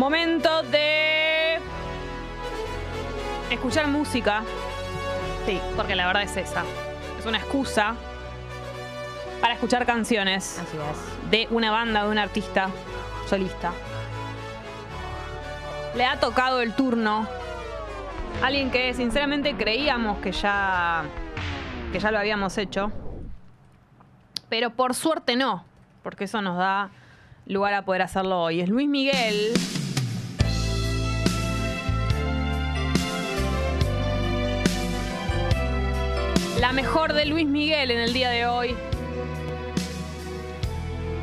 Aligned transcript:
Momento 0.00 0.62
de 0.62 1.58
escuchar 3.50 3.86
música. 3.86 4.42
Sí, 5.44 5.60
porque 5.76 5.94
la 5.94 6.06
verdad 6.06 6.22
es 6.22 6.38
esa. 6.38 6.64
Es 7.18 7.26
una 7.26 7.36
excusa 7.36 7.94
para 9.42 9.52
escuchar 9.52 9.84
canciones 9.84 10.58
Así 10.58 10.78
es. 10.78 11.30
de 11.30 11.48
una 11.50 11.70
banda, 11.70 12.04
de 12.04 12.10
un 12.12 12.16
artista 12.16 12.70
solista. 13.28 13.72
Le 15.94 16.06
ha 16.06 16.18
tocado 16.18 16.62
el 16.62 16.72
turno 16.72 17.28
a 18.42 18.46
alguien 18.46 18.70
que 18.70 18.94
sinceramente 18.94 19.54
creíamos 19.54 20.16
que 20.20 20.32
ya, 20.32 21.04
que 21.92 22.00
ya 22.00 22.10
lo 22.10 22.18
habíamos 22.18 22.56
hecho. 22.56 22.90
Pero 24.48 24.70
por 24.70 24.94
suerte 24.94 25.36
no, 25.36 25.62
porque 26.02 26.24
eso 26.24 26.40
nos 26.40 26.56
da 26.56 26.88
lugar 27.44 27.74
a 27.74 27.84
poder 27.84 28.00
hacerlo 28.00 28.40
hoy. 28.44 28.62
Es 28.62 28.70
Luis 28.70 28.88
Miguel. 28.88 29.52
La 36.60 36.72
mejor 36.72 37.14
de 37.14 37.24
Luis 37.24 37.46
Miguel 37.46 37.90
en 37.90 38.00
el 38.00 38.12
día 38.12 38.28
de 38.28 38.44
hoy. 38.44 38.76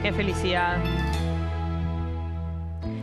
Qué 0.02 0.12
felicidad. 0.12 0.78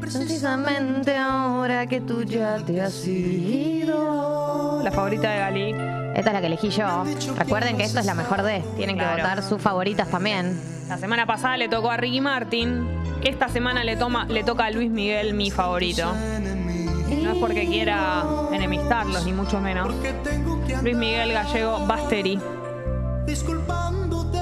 Precisamente 0.00 1.16
ahora 1.16 1.86
que 1.86 2.00
tú 2.00 2.24
ya 2.24 2.56
te 2.58 2.80
has 2.80 3.06
ido. 3.06 4.80
La 4.82 4.90
favorita 4.90 5.30
de 5.30 5.38
Gali. 5.38 5.70
Esta 6.16 6.30
es 6.30 6.32
la 6.32 6.40
que 6.40 6.46
elegí 6.48 6.70
yo. 6.70 7.04
Recuerden 7.36 7.76
que 7.76 7.84
esto 7.84 8.00
es 8.00 8.06
la 8.06 8.14
mejor 8.14 8.42
de. 8.42 8.64
Tienen 8.76 8.98
que 8.98 9.06
votar 9.06 9.40
sus 9.44 9.62
favoritas 9.62 10.10
también. 10.10 10.60
La 10.88 10.98
semana 10.98 11.26
pasada 11.26 11.56
le 11.56 11.68
tocó 11.68 11.92
a 11.92 11.96
Ricky 11.96 12.20
Martin. 12.20 12.84
Esta 13.22 13.48
semana 13.48 13.84
le, 13.84 13.96
toma, 13.96 14.26
le 14.26 14.42
toca 14.42 14.64
a 14.64 14.70
Luis 14.72 14.90
Miguel, 14.90 15.34
mi 15.34 15.52
favorito. 15.52 16.12
Es 17.34 17.40
porque 17.40 17.66
quiera 17.66 18.24
enemistarlos, 18.52 19.24
ni 19.24 19.32
mucho 19.32 19.60
menos. 19.60 19.92
Luis 20.82 20.96
Miguel 20.96 21.32
Gallego 21.32 21.84
Basteri. 21.86 22.38
disculpándote. 23.26 24.38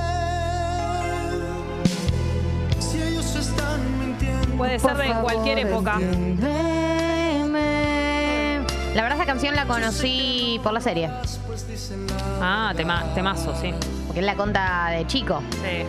Si 2.78 3.02
ellos 3.02 3.34
están 3.34 3.98
mintiendo. 3.98 4.56
Puede 4.56 4.78
ser 4.78 4.96
de 4.96 5.14
cualquier 5.22 5.60
época. 5.60 5.94
entiéndeme. 6.00 6.42
La 8.94 9.02
verdad, 9.02 9.18
esa 9.18 9.26
canción 9.26 9.56
la 9.56 9.66
conocí 9.66 10.60
por 10.62 10.74
la 10.74 10.80
serie. 10.80 11.10
Ah, 12.42 12.74
tema, 12.76 13.04
temazo, 13.14 13.54
sí. 13.58 13.72
Porque 14.06 14.20
él 14.20 14.26
la 14.26 14.36
conta 14.36 14.90
de 14.90 15.06
chico. 15.06 15.42
Sí. 15.62 15.86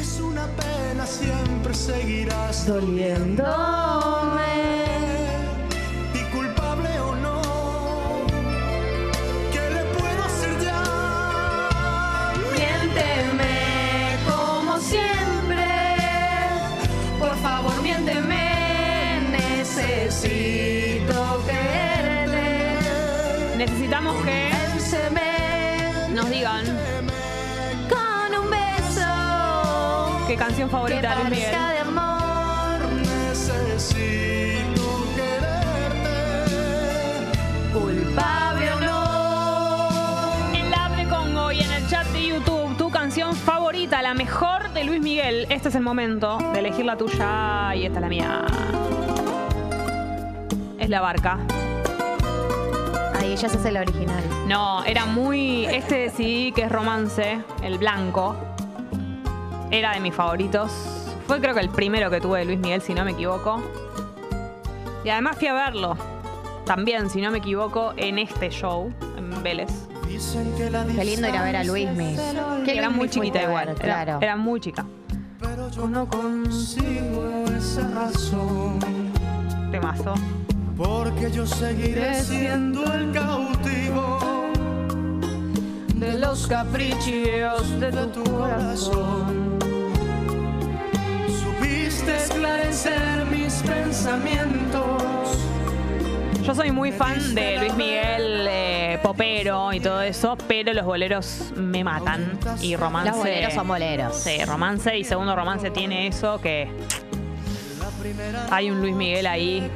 Es 0.00 0.20
una 0.20 0.46
pena, 0.46 1.04
siempre 1.06 1.74
seguirás 1.74 2.66
Doliéndome. 2.68 4.19
Canción 30.60 30.70
favorita 30.70 31.08
de 31.08 31.16
Luis 31.16 31.30
Miguel. 31.30 31.50
de 31.52 31.78
amor. 31.78 32.92
Necesito 32.98 34.82
quererte. 35.16 36.50
Culpable 37.72 38.72
o 38.72 38.80
no. 38.80 40.54
En 40.54 40.70
la 40.70 40.84
app 40.84 40.96
de 40.96 41.08
Congo 41.08 41.50
y 41.50 41.60
en 41.60 41.72
el 41.72 41.88
chat 41.88 42.06
de 42.08 42.26
YouTube, 42.26 42.76
tu 42.76 42.90
canción 42.90 43.34
favorita, 43.34 44.02
la 44.02 44.12
mejor 44.12 44.70
de 44.74 44.84
Luis 44.84 45.00
Miguel. 45.00 45.46
Este 45.48 45.70
es 45.70 45.74
el 45.76 45.82
momento 45.82 46.36
de 46.52 46.58
elegir 46.58 46.84
la 46.84 46.98
tuya 46.98 47.74
y 47.74 47.86
esta 47.86 47.98
es 47.98 48.02
la 48.02 48.08
mía. 48.08 48.44
Es 50.78 50.90
la 50.90 51.00
barca. 51.00 51.38
Ay, 53.18 53.32
ella 53.32 53.48
es 53.48 53.64
el 53.64 53.78
original. 53.78 54.22
No, 54.46 54.84
era 54.84 55.06
muy. 55.06 55.64
Este 55.64 56.00
decidí 56.00 56.52
que 56.52 56.64
es 56.64 56.72
romance, 56.72 57.40
el 57.62 57.78
blanco. 57.78 58.49
Era 59.70 59.92
de 59.94 60.00
mis 60.00 60.14
favoritos. 60.14 60.70
Fue 61.26 61.40
creo 61.40 61.54
que 61.54 61.60
el 61.60 61.70
primero 61.70 62.10
que 62.10 62.20
tuve 62.20 62.40
de 62.40 62.44
Luis 62.44 62.58
Miguel, 62.58 62.82
si 62.82 62.92
no 62.94 63.04
me 63.04 63.12
equivoco. 63.12 63.62
Y 65.04 65.08
además 65.10 65.36
fui 65.38 65.46
a 65.48 65.54
verlo. 65.54 65.96
También, 66.66 67.08
si 67.10 67.20
no 67.20 67.30
me 67.30 67.38
equivoco, 67.38 67.92
en 67.96 68.18
este 68.18 68.50
show, 68.50 68.92
en 69.16 69.42
Vélez. 69.42 69.70
Dicen 70.06 70.52
que 70.56 70.70
la 70.70 70.84
Qué 70.84 71.04
lindo 71.04 71.28
ir 71.28 71.36
a 71.36 71.42
ver 71.42 71.56
a 71.56 71.64
Luismi. 71.64 72.16
Qué 72.64 72.76
Era 72.78 72.90
muy 72.90 73.08
chiquita 73.08 73.38
a 73.38 73.42
ver, 73.42 73.48
igual. 73.50 73.68
Era, 73.68 73.78
Claro. 73.78 74.18
era 74.20 74.36
muy 74.36 74.60
chica. 74.60 74.84
Pero 75.40 75.70
yo 75.70 75.86
no 75.88 76.06
consigo 76.08 77.44
esa 77.56 77.88
razón. 77.90 78.78
Temazo. 79.70 80.14
Porque 80.76 81.30
yo 81.30 81.46
seguiré 81.46 82.14
siendo 82.22 82.82
el 82.94 83.12
cautivo 83.12 84.18
De 85.94 86.18
los 86.18 86.46
caprichos 86.46 87.78
de 87.78 87.90
de 87.90 88.06
tu 88.08 88.24
corazón. 88.24 89.59
Esclarecer 92.16 93.26
mis 93.26 93.54
pensamientos. 93.62 95.38
Yo 96.42 96.54
soy 96.54 96.72
muy 96.72 96.90
fan 96.90 97.34
de 97.34 97.58
Luis 97.58 97.74
Miguel, 97.74 98.46
eh, 98.48 98.98
popero 99.02 99.72
y 99.72 99.80
todo 99.80 100.00
eso, 100.02 100.36
pero 100.48 100.72
los 100.72 100.84
boleros 100.84 101.52
me 101.54 101.84
matan. 101.84 102.38
Y 102.60 102.74
romance. 102.76 103.10
Los 103.10 103.18
boleros 103.18 103.52
son 103.52 103.68
boleros. 103.68 104.16
Sí, 104.16 104.44
romance 104.44 104.98
y 104.98 105.04
segundo 105.04 105.36
romance 105.36 105.70
tiene 105.70 106.08
eso 106.08 106.40
que. 106.40 106.68
Hay 108.50 108.70
un 108.70 108.80
Luis 108.80 108.94
Miguel 108.94 109.26
ahí. 109.26 109.70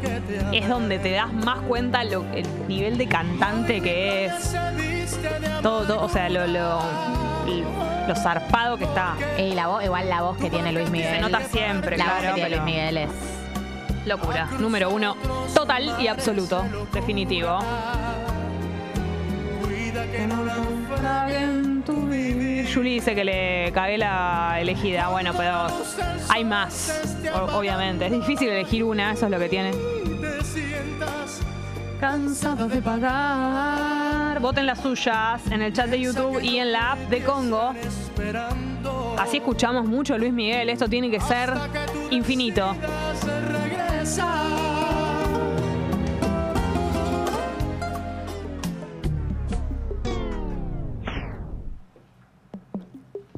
Es 0.53 0.69
donde 0.69 0.99
te 0.99 1.13
das 1.13 1.33
más 1.33 1.61
cuenta 1.61 2.03
lo, 2.03 2.25
el 2.33 2.47
nivel 2.67 2.99
de 2.99 3.07
cantante 3.07 3.81
que 3.81 4.25
es. 4.27 4.53
Todo, 5.63 5.85
todo, 5.85 6.03
o 6.03 6.09
sea, 6.09 6.29
lo, 6.29 6.47
lo, 6.47 6.81
lo 7.47 7.94
zarpado 8.15 8.77
que 8.77 8.85
está. 8.85 9.15
Y 9.39 9.55
la 9.55 9.69
voz, 9.69 9.85
igual 9.85 10.09
la 10.09 10.23
voz 10.23 10.37
que 10.37 10.51
tiene 10.51 10.73
Luis 10.73 10.91
Miguel. 10.91 11.15
Se 11.15 11.21
nota 11.21 11.41
siempre, 11.43 11.97
La 11.97 12.05
voz 12.05 12.13
claro, 12.19 12.35
que 12.35 12.41
tiene 12.41 12.51
pero- 12.51 12.63
Luis 12.65 12.75
Miguel 12.75 12.97
es. 12.99 13.11
Locura. 14.07 14.49
Número 14.59 14.91
uno. 14.91 15.17
Total 15.55 15.97
y 16.01 16.09
absoluto. 16.09 16.65
Definitivo. 16.93 17.59
Que. 20.11 20.27
Julie 22.73 22.95
dice 22.95 23.15
que 23.15 23.25
le 23.25 23.73
cagué 23.73 23.99
la 23.99 24.57
elegida. 24.61 25.09
Bueno, 25.09 25.33
pero 25.37 25.67
hay 26.29 26.45
más, 26.45 26.93
obviamente. 27.55 28.07
Es 28.07 28.13
difícil 28.13 28.49
elegir 28.49 28.85
una, 28.85 29.13
eso 29.13 29.27
es 29.27 29.31
lo 29.31 29.39
que 29.39 29.49
tiene. 29.49 29.71
Te 29.71 30.45
sientas 30.45 31.41
Cansado 32.01 32.69
de 32.69 32.83
pagar. 32.83 34.04
Voten 34.45 34.67
las 34.67 34.81
suyas 34.81 35.41
en 35.51 35.63
el 35.63 35.73
chat 35.73 35.89
de 35.89 35.99
YouTube 35.99 36.39
y 36.43 36.59
en 36.59 36.71
la 36.71 36.93
app 36.93 36.99
de 37.09 37.25
Congo. 37.25 37.75
Así 39.19 39.39
escuchamos 39.39 39.87
mucho 39.87 40.19
Luis 40.19 40.35
Miguel. 40.35 40.69
Esto 40.69 40.87
tiene 40.87 41.11
que 41.11 41.19
ser 41.19 41.51
infinito. 42.11 42.77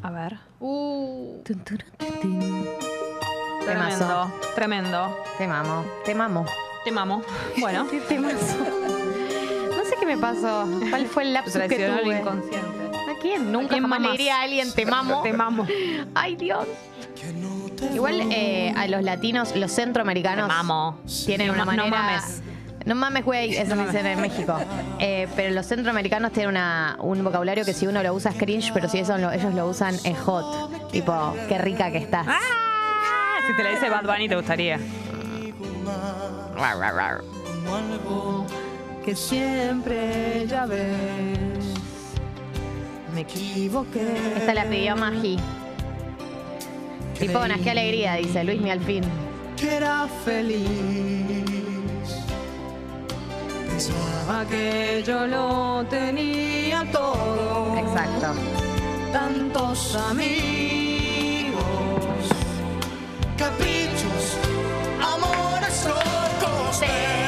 A 0.02 0.10
ver. 0.10 0.38
Tun. 0.58 1.62
Tremendo. 3.64 4.32
Tremendo. 4.56 5.16
Te 5.38 5.46
mamo, 5.46 5.84
te 6.04 6.14
mamo. 6.16 6.46
Te 6.84 6.90
mamo. 6.90 7.22
Bueno. 7.60 7.86
Qué 10.06 10.14
me 10.14 10.20
pasó. 10.20 10.66
¿Cuál 10.90 11.06
fue 11.06 11.24
el 11.24 11.32
lapsus 11.32 11.54
que 11.62 11.68
tuve? 12.02 12.18
inconsciente. 12.18 12.90
¿A 13.10 13.18
quién? 13.20 13.50
Nunca 13.50 13.70
quién 13.70 13.82
jamás 13.82 14.00
le 14.00 14.10
diría 14.12 14.36
a 14.38 14.42
alguien 14.42 14.72
te 14.72 14.86
mamo. 14.86 15.22
Te 15.22 15.32
mamo. 15.32 15.66
Ay, 16.14 16.36
Dios. 16.36 16.66
Igual 17.94 18.20
eh, 18.30 18.72
a 18.76 18.86
los 18.88 19.02
latinos, 19.02 19.54
los 19.56 19.72
centroamericanos 19.72 20.48
Te 20.48 20.54
mamo. 20.54 20.98
tienen 21.26 21.48
No 21.48 21.52
una 21.54 21.64
ma- 21.64 21.76
no 21.76 21.82
manera... 21.88 22.02
mames. 22.02 22.42
No 22.84 22.94
mames, 22.94 23.24
güey, 23.24 23.56
eso 23.56 23.74
me 23.74 23.84
dicen 23.86 24.06
en 24.06 24.20
México. 24.20 24.56
Eh, 25.00 25.26
pero 25.34 25.52
los 25.52 25.66
centroamericanos 25.66 26.30
tienen 26.30 26.50
una, 26.50 26.96
un 27.00 27.24
vocabulario 27.24 27.64
que 27.64 27.74
si 27.74 27.88
uno 27.88 28.00
lo 28.02 28.14
usa 28.14 28.30
es 28.30 28.36
cringe, 28.36 28.70
pero 28.72 28.88
si 28.88 28.98
eso 28.98 29.18
lo- 29.18 29.32
ellos 29.32 29.52
lo 29.54 29.66
usan 29.66 29.96
es 30.04 30.16
hot. 30.20 30.90
Tipo, 30.92 31.34
qué 31.48 31.58
rica 31.58 31.90
que 31.90 31.98
estás. 31.98 32.26
¡Ah! 32.28 32.38
Si 33.48 33.56
te 33.56 33.62
la 33.64 33.70
dice 33.70 33.90
Bad 33.90 34.04
Bunny 34.04 34.28
te 34.28 34.36
gustaría. 34.36 34.78
Que 39.06 39.14
siempre 39.14 40.44
ya 40.48 40.66
ves. 40.66 41.64
Me 43.14 43.20
equivoqué. 43.20 44.34
Esta 44.36 44.52
la 44.52 44.64
pidió 44.64 44.96
Magi. 44.96 45.38
Tipo, 47.16 47.38
buenas, 47.38 47.60
qué 47.60 47.70
alegría, 47.70 48.14
dice 48.14 48.42
Luis 48.42 48.60
Mi 48.60 48.70
al 48.70 48.80
fin. 48.80 49.04
Que 49.56 49.76
era 49.76 50.08
feliz. 50.24 50.66
Pensaba 53.68 54.44
que 54.50 55.04
yo 55.06 55.24
lo 55.28 55.86
tenía 55.88 56.84
todo. 56.90 57.76
Exacto. 57.78 58.34
Tantos 59.12 59.94
amigos. 59.94 61.54
Caprichos, 63.38 64.36
amores 65.00 65.86
locos. 65.86 66.80
Tengo 66.80 67.25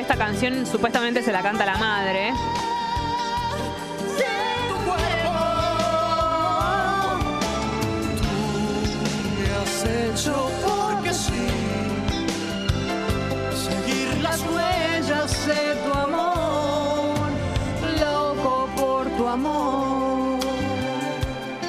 esta 0.00 0.16
canción 0.16 0.66
supuestamente 0.66 1.22
se 1.22 1.30
la 1.30 1.42
canta 1.42 1.66
la 1.66 1.76
madre. 1.76 2.32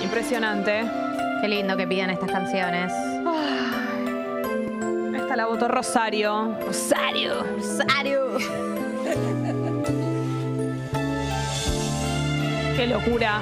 Impresionante. 0.02 0.84
Qué 1.42 1.48
lindo 1.48 1.76
que 1.76 1.88
pidan 1.88 2.10
estas 2.10 2.32
canciones. 2.32 3.11
Esta 5.32 5.44
la 5.44 5.48
votó 5.48 5.70
Rosario. 5.70 6.58
Rosario. 6.68 7.46
Rosario. 7.56 8.36
Qué 12.76 12.86
locura. 12.86 13.42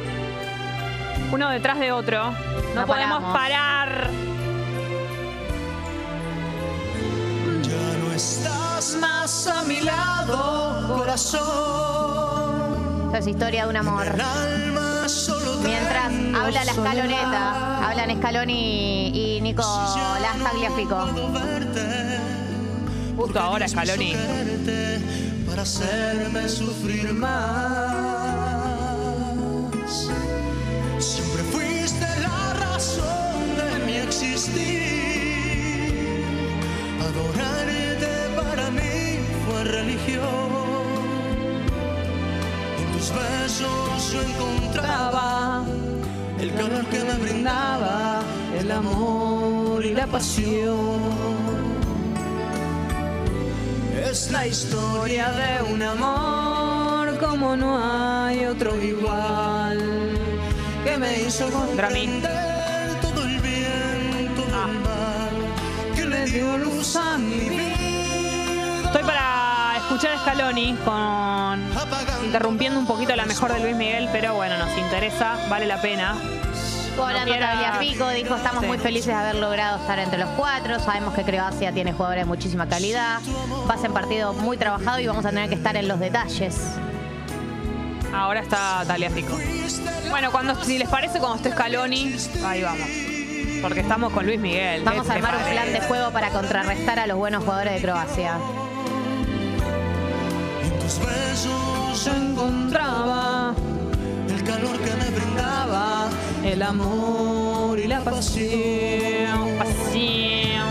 Uno 1.32 1.50
detrás 1.50 1.80
de 1.80 1.92
otro. 1.92 2.26
No, 2.26 2.32
No 2.82 2.86
podemos 2.86 3.24
paramos. 3.24 3.34
parar. 3.34 4.08
Ya 7.64 7.98
no 8.06 8.14
estás 8.14 8.96
más 9.02 9.48
a 9.48 9.64
mi 9.64 9.82
lado, 9.82 10.96
corazón. 10.96 11.42
Esto 13.08 13.18
es 13.18 13.26
historia 13.26 13.64
de 13.64 13.70
un 13.70 13.78
amor. 13.78 14.06
Mientras 15.64 16.06
habla 16.36 16.66
la 16.66 16.72
escaloneta, 16.72 17.90
hablan 17.90 18.16
Scaloni 18.18 19.08
y 19.08 19.42
Nico 19.42 19.64
no 19.64 20.44
Tagliafico. 20.44 21.08
Justo 23.20 23.38
ahora, 23.38 23.68
Scaloni. 23.68 24.14
para 25.46 25.64
hacerme 25.64 26.48
sufrir 26.48 27.14
más. 27.14 27.90
Siempre 31.00 31.44
fuiste 31.52 32.08
la 32.22 32.54
razón 32.54 33.58
de 33.58 33.86
mi 33.86 33.96
existir. 33.98 34.72
Adorarte 37.02 38.08
para 38.38 38.72
mí 38.72 39.20
fue 39.46 39.66
religión. 39.66 40.50
En 42.80 42.88
tus 42.94 43.12
besos 43.12 44.14
yo 44.14 44.22
encontraba 44.22 45.66
el 46.40 46.54
calor 46.54 46.86
que 46.86 47.04
me 47.04 47.16
brindaba 47.16 48.22
el 48.58 48.72
amor 48.72 49.84
y 49.84 49.94
la 49.94 50.08
pasión. 50.08 51.49
Es 54.30 54.34
la 54.34 54.46
historia 54.46 55.32
de 55.32 55.74
un 55.74 55.82
amor 55.82 57.18
como 57.18 57.56
no 57.56 57.80
hay 58.28 58.46
otro 58.46 58.80
igual 58.80 59.80
que 60.84 60.98
me 61.00 61.22
hizo 61.22 61.50
comprender 61.50 63.00
todo 63.02 63.24
el 63.26 63.40
bien, 63.40 64.32
todo 64.36 64.46
Ah. 64.54 64.68
el 64.70 64.80
mal 64.82 65.96
que 65.96 66.06
le 66.06 66.26
dio 66.26 66.58
luz 66.60 66.96
a 66.96 67.18
mi 67.18 67.50
vida. 67.50 68.84
Estoy 68.86 69.02
para 69.04 69.78
escuchar 69.78 70.12
a 70.12 70.20
Scaloni 70.20 70.76
con 70.86 71.66
interrumpiendo 72.26 72.80
un 72.80 72.86
poquito 72.86 73.16
la 73.16 73.26
mejor 73.26 73.52
de 73.52 73.62
Luis 73.62 73.76
Miguel, 73.76 74.10
pero 74.12 74.36
bueno, 74.36 74.60
nos 74.60 74.78
interesa, 74.78 75.40
vale 75.50 75.66
la 75.66 75.82
pena. 75.82 76.16
Volando 77.00 77.32
quiera- 77.32 77.52
Tagliafico 77.52 78.10
dijo, 78.10 78.36
estamos 78.36 78.64
muy 78.66 78.78
felices 78.78 79.08
de 79.08 79.14
haber 79.14 79.36
logrado 79.36 79.78
estar 79.80 80.00
entre 80.00 80.20
los 80.20 80.30
cuatro. 80.32 80.80
Sabemos 80.80 81.14
que 81.14 81.24
Croacia 81.24 81.72
tiene 81.72 81.94
jugadores 81.94 82.24
de 82.24 82.28
muchísima 82.28 82.68
calidad. 82.68 83.20
Va 83.70 83.74
a 83.74 83.78
ser 83.78 83.90
un 83.90 83.94
partido 83.96 84.34
muy 84.34 84.58
trabajado 84.58 85.00
y 85.00 85.08
vamos 85.08 85.26
a 85.26 85.30
tener 85.30 85.50
que 85.50 85.56
estar 85.56 85.76
en 85.76 85.88
los 85.88 86.00
detalles. 86.00 86.58
Ahora 88.14 88.40
está 88.42 88.84
Taliafico. 88.88 89.38
Bueno, 90.10 90.32
cuando, 90.32 90.56
si 90.64 90.78
les 90.80 90.90
parece, 90.90 91.20
cuando 91.20 91.38
esté 91.38 91.52
Scaloni, 91.52 92.16
ahí 92.46 92.64
vamos. 92.64 92.88
Porque 93.62 93.82
estamos 93.82 94.12
con 94.14 94.26
Luis 94.26 94.40
Miguel. 94.40 94.84
Vamos 94.84 95.06
¿qué 95.06 95.12
a 95.12 95.16
armar 95.16 95.36
un 95.36 95.44
plan 95.52 95.72
de 95.74 95.82
juego 95.82 96.12
para 96.12 96.30
contrarrestar 96.30 96.98
a 97.00 97.06
los 97.08 97.18
buenos 97.18 97.44
jugadores 97.44 97.74
de 97.76 97.82
Croacia. 97.82 98.34
En 100.64 100.80
tus 100.80 101.00
besos 101.00 102.06
Yo 102.06 102.14
encontraba 102.16 103.29
el 106.60 106.64
amor 106.64 107.80
y 107.80 107.88
la 107.88 108.02
pasión. 108.02 109.58
Pasión. 109.58 110.68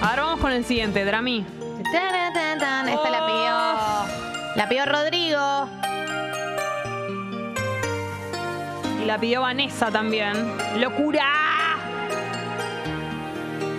Ahora 0.00 0.22
vamos 0.22 0.40
con 0.40 0.52
el 0.52 0.64
siguiente, 0.64 1.04
Drami. 1.04 1.44
Tan, 1.92 2.32
tan, 2.32 2.58
tan. 2.60 2.88
Esta 2.88 3.10
la 3.10 3.26
pidió. 3.26 4.54
La 4.54 4.68
pidió 4.68 4.86
Rodrigo. 4.86 5.68
Y 9.02 9.06
la 9.06 9.18
pidió 9.18 9.40
Vanessa 9.40 9.90
también. 9.90 10.34
¡Locura! 10.78 11.32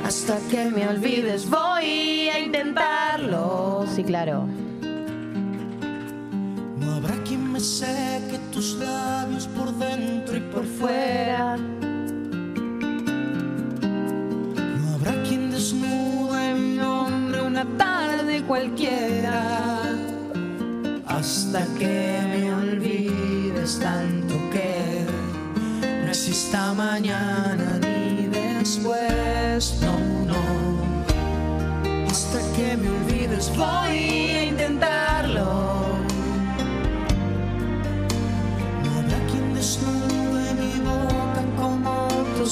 Hasta 0.03 0.39
que 0.51 0.65
me 0.65 0.89
olvides 0.89 1.49
voy 1.49 2.27
a 2.27 2.37
intentarlo. 2.39 3.85
Sí, 3.95 4.03
claro. 4.03 4.45
Me 7.59 7.65
seque 7.65 8.39
tus 8.53 8.75
labios 8.75 9.45
por 9.47 9.69
dentro 9.77 10.37
y 10.37 10.39
por 10.39 10.63
fuera. 10.63 11.57
No 14.77 14.93
habrá 14.95 15.21
quien 15.23 15.51
desnude 15.51 16.53
mi 16.53 16.77
nombre 16.77 17.41
una 17.41 17.65
tarde 17.77 18.43
cualquiera. 18.43 19.81
Hasta 21.05 21.65
que 21.77 22.21
me 22.31 22.53
olvides 22.53 23.77
tanto 23.77 24.35
que 24.53 25.03
no 26.05 26.07
exista 26.07 26.73
mañana 26.73 27.77
ni 27.81 28.27
después. 28.27 29.81
No, 29.81 29.99
no. 30.31 30.43
Hasta 32.09 32.39
que 32.55 32.77
me 32.77 32.89
olvides 32.89 33.51
voy 33.57 34.48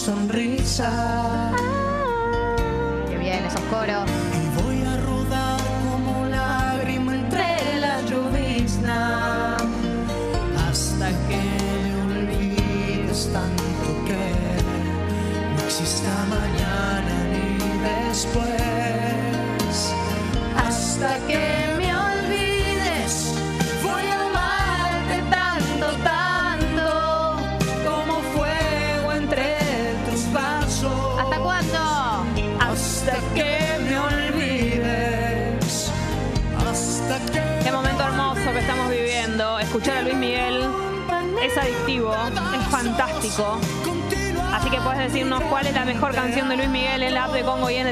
sonrisa. 0.08 1.52
Que 3.10 3.18
bien 3.18 3.44
esos 3.46 3.60
coros. 3.70 4.27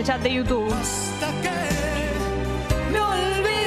Chat 0.05 0.21
de 0.21 0.31
YouTube. 0.33 0.71
hasta 0.71 1.27
que 1.41 1.49
me 2.91 2.99
olvides. 2.99 3.65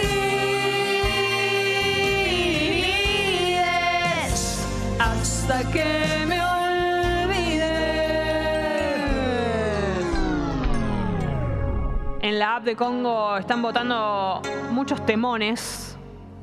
Hasta 5.00 5.64
que 5.73 6.25
me 6.28 6.40
olvide. 6.40 7.75
En 12.23 12.38
la 12.38 12.54
app 12.57 12.64
de 12.64 12.76
Congo 12.76 13.37
están 13.37 13.61
votando 13.61 14.40
muchos 14.71 15.04
temones. 15.04 15.97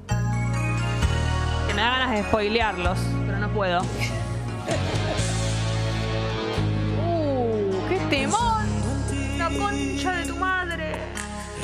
Que 0.10 1.74
me 1.74 1.82
da 1.82 1.90
ganas 1.90 2.12
de 2.12 2.24
spoilearlos, 2.24 3.00
pero 3.26 3.40
no 3.40 3.48
puedo. 3.50 3.80
¡Uh! 7.00 7.88
¡Qué 7.88 7.98
temón! 8.10 8.55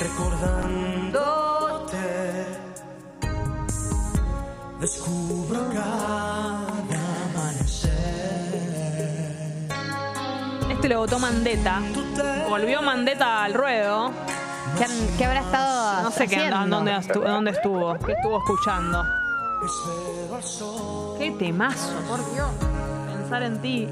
Recordándote, 0.01 1.98
descubro 4.79 5.60
cada 5.72 6.67
amanecer. 7.29 7.91
Este 10.72 10.89
lo 10.89 10.98
votó 11.00 11.20
Mandeta. 11.20 11.81
Volvió 12.50 12.81
Mandeta 12.81 13.43
al 13.43 13.53
ruedo. 13.53 14.12
¿Qué, 14.79 14.86
qué 15.17 15.25
habrá 15.25 15.41
estado 15.41 16.03
No 16.03 16.12
sé 16.12 16.27
qué 16.27 16.38
anda- 16.38 16.55
haciendo? 16.58 16.75
dónde, 16.77 16.96
estu- 16.96 17.24
dónde 17.24 17.51
estuvo, 17.51 17.93
qué 18.00 18.13
estuvo 18.13 18.39
escuchando. 18.39 19.03
Espero 19.63 20.36
al 20.36 20.43
sol 20.43 21.15
Qué 21.20 21.29
temazo, 21.31 21.93
por 22.08 22.17
Dios. 22.34 22.50
Pensar 23.17 23.43
en 23.43 23.62
ti. 23.62 23.88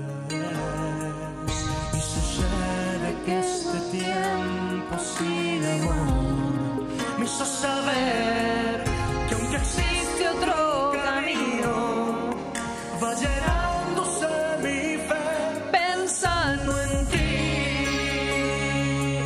y 1.93 1.99
sucede 2.01 3.15
que 3.25 3.39
este 3.39 3.79
tiempo 3.91 4.95
sin 4.97 5.48
amor 5.91 6.83
me 7.17 7.25
hizo 7.25 7.45
saber 7.45 8.83
que 9.27 9.35
aunque 9.35 9.55
existe 9.57 10.29
otro 10.29 10.91
camino, 11.03 12.29
va 13.01 13.13
llenándose 13.13 14.27
mi 14.63 14.97
fe 15.07 15.25
pensando 15.71 16.81
en 16.81 17.07
ti. 17.07 17.17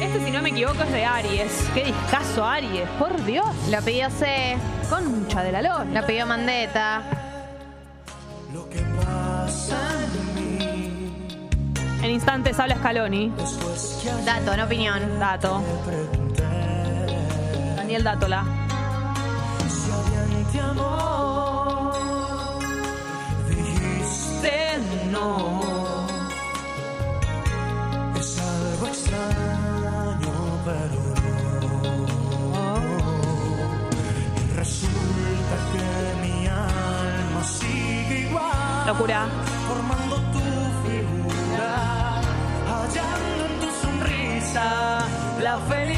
Este, 0.03 0.25
si 0.25 0.31
no 0.31 0.41
me 0.41 0.49
equivoco, 0.49 0.83
es 0.83 0.91
de 0.91 1.05
Aries. 1.05 1.69
Qué 1.73 1.83
discazo 1.85 2.43
Aries, 2.45 2.87
por 2.99 3.23
Dios. 3.25 3.45
Lo 3.69 3.81
pidió 3.81 4.09
C, 4.09 4.57
Concha 4.89 5.43
de 5.43 5.51
la 5.51 5.61
lora. 5.61 5.85
lo 5.85 6.05
pidió 6.05 6.25
Mandeta. 6.25 7.01
Lo 8.53 8.69
que 8.69 8.79
pasa 8.79 9.77
en 10.03 10.35
mí 10.35 11.09
En 12.03 12.11
instantes 12.11 12.59
habla 12.59 12.75
Scaloni. 12.75 13.31
Dato, 14.25 14.57
no 14.57 14.65
opinión. 14.65 15.19
Dato. 15.19 15.61
Daniel 17.93 18.03
Dátola. 18.05 18.43
si 19.69 19.91
alguien 19.91 20.45
te 20.51 20.59
amó, 20.61 21.91
dijiste 23.47 24.79
no. 25.11 25.61
Es 28.19 28.39
algo 28.39 28.87
extraño, 28.87 30.33
pero 30.65 31.01
no. 32.49 32.63
Y 34.41 34.55
resulta 34.55 35.55
que 35.71 35.87
mi 36.23 36.47
alma 36.47 37.43
sigue 37.43 38.19
igual. 38.27 38.87
Locura. 38.87 39.27
formando 39.67 40.15
tu 40.33 40.39
figura, 40.83 42.21
hallando 42.69 43.41
en 43.45 43.59
tu 43.59 43.69
sonrisa 43.83 45.05
la 45.43 45.57
felicidad. 45.59 45.92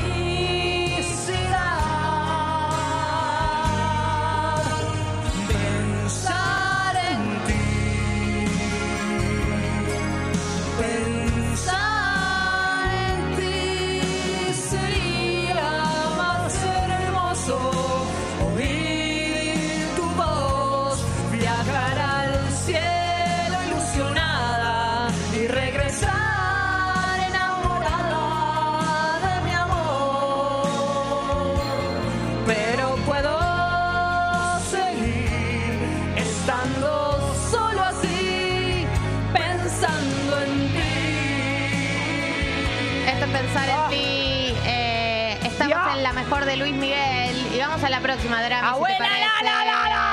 Mejor 46.25 46.45
de 46.45 46.55
Luis 46.57 46.73
Miguel. 46.73 47.35
Y 47.53 47.59
vamos 47.59 47.83
a 47.83 47.89
la 47.89 47.99
próxima, 47.99 48.41
si 48.41 48.47
te 48.49 48.53
¡Abuela, 48.55 48.95
parece. 48.97 49.19
la, 49.43 49.53
la, 49.53 49.65
la, 49.65 49.89
la! 49.89 50.05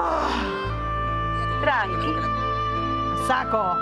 Tranqui. 1.62 2.14
Saco. 3.26 3.76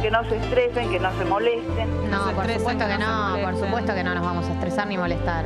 Que 0.00 0.10
no 0.10 0.24
se 0.24 0.36
estresen, 0.36 0.90
que 0.90 0.98
no 0.98 1.12
se 1.16 1.24
molesten. 1.24 2.10
No, 2.10 2.18
No 2.18 2.28
se 2.28 2.34
por 2.34 2.44
estresen, 2.50 2.58
supuesto 2.60 2.86
que 2.88 2.98
no 2.98 3.36
por 3.42 3.54
supuesto 3.60 3.94
que 3.94 4.02
no 4.04 4.14
nos 4.14 4.24
vamos 4.24 4.46
a 4.48 4.52
estresar 4.52 4.86
ni 4.88 4.98
molestar. 4.98 5.44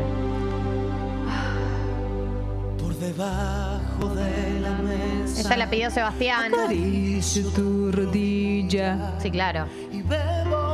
Debajo 3.16 4.14
de 4.14 4.60
la 4.60 4.72
mesa. 4.72 5.40
Esta 5.40 5.56
la 5.56 5.70
pidió 5.70 5.90
Sebastián. 5.90 6.52
Acaricio 6.52 7.48
tu 7.48 7.90
rodilla 7.90 9.14
Sí, 9.22 9.30
claro. 9.30 9.66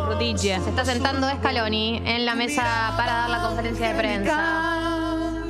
Rodilla. 0.07 0.59
Se 0.61 0.71
está 0.71 0.85
sentando 0.85 1.31
Scaloni 1.31 2.03
en 2.05 2.27
la 2.27 2.35
mesa 2.35 2.95
para 2.97 3.13
dar 3.13 3.31
la 3.31 3.43
conferencia 3.43 3.89
de 3.91 3.95
prensa. 3.95 5.45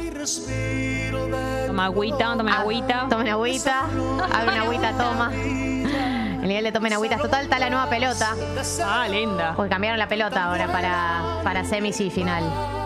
Toma 1.67 1.87
agüita, 1.87 2.37
toma 2.37 2.61
agüita. 2.61 3.07
Tomen 3.09 3.29
agüita. 3.29 3.81
Abre 4.33 4.53
una 4.53 4.63
agüita, 4.65 4.93
toma. 4.93 5.33
El 5.33 6.49
nivel 6.49 6.65
de 6.65 6.73
tomen 6.73 6.93
agüitas 6.93 7.23
total 7.23 7.45
está 7.45 7.59
la 7.59 7.71
nueva 7.71 7.89
pelota. 7.89 8.37
Ah, 8.85 9.09
linda. 9.09 9.55
Porque 9.57 9.71
cambiaron 9.71 9.99
la 9.99 10.09
pelota 10.09 10.45
ahora 10.45 10.67
para, 10.71 11.41
para 11.43 11.65
semis 11.65 11.99
y 12.03 12.11
final. 12.11 12.82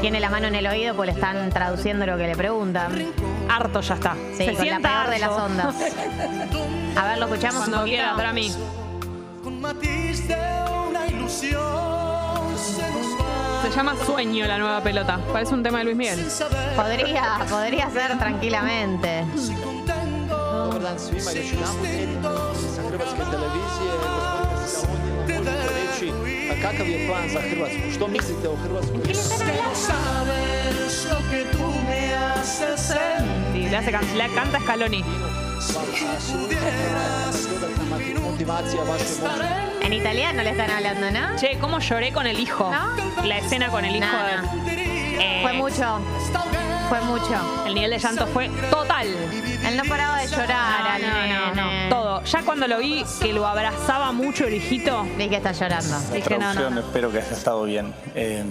Tiene 0.00 0.20
la 0.20 0.30
mano 0.30 0.46
en 0.46 0.54
el 0.54 0.66
oído 0.66 0.94
porque 0.94 1.12
le 1.12 1.18
están 1.18 1.50
traduciendo 1.50 2.06
lo 2.06 2.16
que 2.16 2.26
le 2.26 2.36
preguntan. 2.36 3.12
Harto 3.48 3.80
ya 3.80 3.94
está. 3.94 4.14
Sí, 4.36 4.36
Se 4.38 4.44
con 4.46 4.54
la 4.54 4.60
sienta 4.60 4.88
peor 4.88 5.10
de 5.10 5.18
las 5.18 5.30
ondas. 5.30 5.74
A 6.96 7.06
ver, 7.08 7.18
lo 7.18 7.24
escuchamos 7.26 7.54
un 7.66 7.72
Cuando 7.72 7.78
poquito. 7.78 7.84
quieras, 7.96 8.14
para 8.16 8.32
mí. 8.32 8.52
con 9.42 9.60
matiz 9.60 10.28
de 10.28 10.36
una 10.88 11.06
ilusión 11.06 11.60
se 12.56 12.82
nos 12.82 13.20
va 13.20 13.62
Se 13.62 13.70
llama 13.70 13.94
Sueño 14.04 14.46
la 14.46 14.58
nueva 14.58 14.80
pelota. 14.82 15.18
Parece 15.32 15.54
un 15.54 15.62
tema 15.62 15.78
de 15.78 15.84
Luis 15.84 15.96
Miguel. 15.96 16.24
Podría, 16.76 17.38
podría 17.48 17.90
ser 17.90 18.18
tranquilamente. 18.18 19.24
Kakav 26.62 26.86
je 26.88 27.06
plan 27.06 27.28
za 27.28 27.40
Hrvatsku? 27.50 27.90
Što 27.94 28.08
mislite 28.08 28.48
o 28.48 28.56
Hrvatskoj? 28.56 29.00
que 29.02 29.12
no 29.62 29.74
sabes 29.74 31.04
lo 31.10 31.18
que 31.30 31.44
tú 31.52 31.66
me 31.88 32.02
haces 32.14 32.80
sentir 32.86 33.64
Sí, 33.66 33.70
le 33.70 33.76
hace 33.76 33.90
can- 33.92 34.16
le 34.18 34.28
canta 34.34 34.58
Scaloni. 34.60 35.04
Motivacija 38.22 38.82
vaše. 38.84 39.86
En 39.86 39.92
italiano 39.92 40.42
le 40.42 40.50
están 40.50 40.70
hablando, 40.70 41.10
¿no? 41.10 41.36
Che, 41.38 41.58
¿cómo 41.60 41.78
lloré 41.78 42.12
con 42.12 42.26
el 42.26 42.38
hijo? 42.40 42.70
¿No? 42.72 43.24
La 43.24 43.38
escena 43.38 43.68
con 43.70 43.84
el 43.84 43.96
hijo 43.96 44.06
No, 44.06 44.64
de. 44.64 44.74
Eh, 45.18 45.42
Fue 45.42 45.52
mucho. 45.52 46.00
Fue 46.88 47.00
mucho. 47.02 47.34
El 47.66 47.74
nivel 47.74 47.90
de 47.90 47.98
llanto 47.98 48.26
fue 48.28 48.48
total. 48.70 49.06
Él 49.08 49.76
no 49.76 49.82
paraba 49.88 50.18
de 50.20 50.28
llorar 50.28 50.86
al 50.86 51.02
no, 51.02 51.08
no, 51.54 51.54
nene. 51.64 51.90
Todo. 51.90 52.22
Ya 52.24 52.42
cuando 52.42 52.68
lo 52.68 52.78
vi 52.78 53.04
que 53.20 53.32
lo 53.32 53.46
abrazaba 53.46 54.12
mucho 54.12 54.44
el 54.46 54.54
hijito, 54.54 55.04
Vi 55.16 55.28
que 55.28 55.36
está 55.36 55.52
llorando. 55.52 55.98
dije 56.12 56.30
no, 56.30 56.38
Traducción, 56.52 56.74
no. 56.76 56.80
espero 56.82 57.10
que 57.10 57.18
haya 57.18 57.30
estado 57.32 57.64
bien. 57.64 57.92
Eh, 58.14 58.44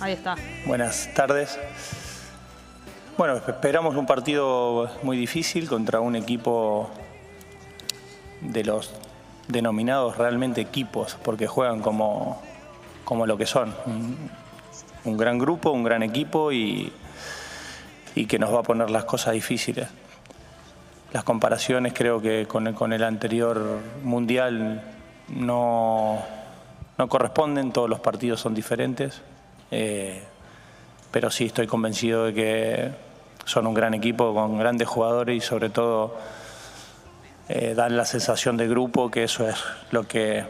Ahí 0.00 0.12
está. 0.14 0.36
buenas 0.66 1.10
tardes. 1.14 1.58
Bueno, 3.18 3.36
esperamos 3.36 3.96
un 3.96 4.06
partido 4.06 4.90
muy 5.02 5.16
difícil 5.16 5.68
contra 5.68 6.00
un 6.00 6.16
equipo 6.16 6.90
de 8.40 8.64
los 8.64 8.92
denominados 9.48 10.16
realmente 10.16 10.60
equipos, 10.60 11.16
porque 11.22 11.46
juegan 11.46 11.80
como, 11.80 12.42
como 13.04 13.26
lo 13.26 13.36
que 13.36 13.46
son. 13.46 13.74
Un, 13.86 14.30
un 15.04 15.16
gran 15.16 15.38
grupo, 15.38 15.70
un 15.70 15.84
gran 15.84 16.02
equipo 16.02 16.52
y, 16.52 16.92
y 18.16 18.24
que 18.24 18.38
nos 18.38 18.52
va 18.52 18.60
a 18.60 18.62
poner 18.62 18.90
las 18.90 19.04
cosas 19.04 19.34
difíciles. 19.34 19.86
Las 21.12 21.22
comparaciones 21.22 21.92
creo 21.94 22.20
que 22.20 22.46
con 22.48 22.66
el, 22.92 23.04
anterior 23.04 23.78
mundial 24.02 24.82
no, 25.28 26.18
no 26.98 27.08
corresponden, 27.08 27.72
todos 27.72 27.88
los 27.88 28.00
partidos 28.00 28.40
son 28.40 28.54
diferentes, 28.54 29.20
eh, 29.70 30.22
pero 31.10 31.30
sí 31.30 31.44
estoy 31.44 31.66
convencido 31.66 32.24
de 32.24 32.34
que 32.34 32.90
son 33.44 33.66
un 33.66 33.74
gran 33.74 33.94
equipo 33.94 34.34
con 34.34 34.58
grandes 34.58 34.88
jugadores 34.88 35.36
y 35.36 35.40
sobre 35.40 35.68
todo 35.68 36.16
eh, 37.48 37.74
dan 37.76 37.98
la 37.98 38.06
sensación 38.06 38.56
de 38.56 38.66
grupo, 38.66 39.10
que 39.10 39.24
eso 39.24 39.46
es 39.46 39.56
lo 39.90 40.08
que 40.08 40.44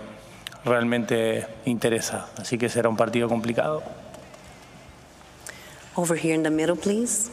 realmente 0.65 1.47
interesa. 1.65 2.29
Así 2.39 2.59
que 2.59 2.69
será 2.69 2.89
un 2.89 2.97
partido 2.97 3.29
complicado. 3.29 3.83
Over 5.97 6.17
here 6.17 6.35
in 6.35 6.43
the 6.43 6.51
middle, 6.51 6.77
please. 6.77 7.31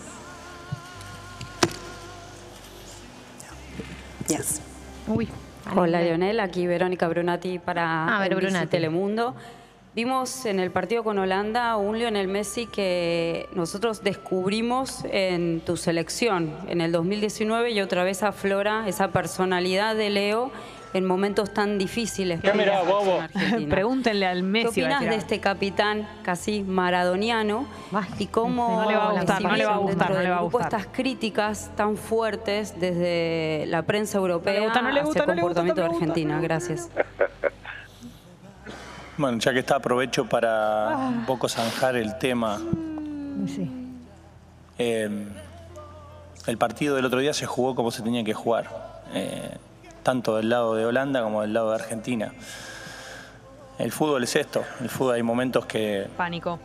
Yes. 4.27 4.61
Uy. 5.07 5.27
Hola 5.75 6.01
Leonel, 6.01 6.39
aquí 6.39 6.67
Verónica 6.67 7.07
Brunati 7.07 7.59
para 7.59 8.17
Ah, 8.17 8.27
Brunati. 8.27 8.67
Telemundo. 8.67 9.35
Vimos 9.95 10.45
en 10.45 10.59
el 10.59 10.71
partido 10.71 11.03
con 11.03 11.19
Holanda 11.19 11.77
un 11.77 11.99
Lionel 11.99 12.27
Messi 12.27 12.65
que 12.65 13.47
nosotros 13.53 14.03
descubrimos 14.03 15.05
en 15.11 15.61
tu 15.61 15.77
selección 15.77 16.51
en 16.67 16.81
el 16.81 16.91
2019 16.91 17.71
y 17.71 17.79
otra 17.81 18.03
vez 18.03 18.23
aflora 18.23 18.87
esa 18.87 19.09
personalidad 19.09 19.95
de 19.95 20.09
Leo 20.09 20.51
en 20.93 21.05
momentos 21.05 21.53
tan 21.53 21.77
difíciles 21.77 22.43
la 22.43 22.51
selección 22.51 23.21
argentina. 23.21 23.69
Pregúntenle 23.69 24.25
al 24.25 24.43
Messi. 24.43 24.81
¿Qué 24.81 24.87
decir 24.87 25.09
de 25.09 25.15
este 25.15 25.39
capitán 25.39 26.07
casi 26.23 26.61
maradoniano 26.61 27.65
Ay, 27.91 28.05
y 28.19 28.27
cómo 28.27 28.81
no 28.83 28.89
le 28.89 28.95
va 28.95 29.09
a 29.09 29.13
gustar, 29.13 29.41
no 29.41 29.55
le 29.55 29.65
va 29.65 29.73
a 29.73 29.77
gustar, 29.77 30.11
no 30.11 30.21
le 30.21 30.29
va 30.29 30.37
a 30.37 30.41
gustar. 30.41 30.61
estas 30.61 30.85
críticas 30.87 31.71
tan 31.75 31.97
fuertes 31.97 32.79
desde 32.79 33.65
la 33.67 33.83
prensa 33.83 34.17
europea 34.17 34.61
gusta, 34.63 34.81
no 34.81 34.91
le 34.91 34.99
hacia 34.99 35.05
gusta, 35.05 35.19
el 35.21 35.27
no 35.27 35.33
le 35.33 35.41
gusta, 35.41 35.61
comportamiento 35.61 35.81
no 35.81 35.87
de 35.87 35.87
le 35.87 35.93
gusta. 35.93 36.05
Argentina? 36.05 36.39
Gracias. 36.41 36.89
Bueno, 39.15 39.37
ya 39.37 39.53
que 39.53 39.59
está, 39.59 39.75
aprovecho 39.75 40.27
para 40.27 40.97
un 40.97 41.25
poco 41.27 41.47
zanjar 41.47 41.95
el 41.95 42.17
tema. 42.17 42.59
Sí. 43.45 43.69
Eh, 44.79 45.27
el 46.47 46.57
partido 46.57 46.95
del 46.95 47.05
otro 47.05 47.19
día 47.19 47.31
se 47.33 47.45
jugó 47.45 47.75
como 47.75 47.91
se 47.91 48.01
tenía 48.01 48.23
que 48.23 48.33
jugar, 48.33 48.69
eh, 49.13 49.55
tanto 50.03 50.35
del 50.35 50.49
lado 50.49 50.75
de 50.75 50.85
Holanda 50.85 51.23
como 51.23 51.41
del 51.41 51.53
lado 51.53 51.69
de 51.69 51.75
Argentina. 51.75 52.33
El 53.79 53.91
fútbol 53.91 54.23
es 54.23 54.35
esto, 54.35 54.63
el 54.81 54.89
fútbol 54.89 55.15
hay 55.15 55.23
momentos 55.23 55.65
que, 55.65 56.07
Pánico. 56.15 56.59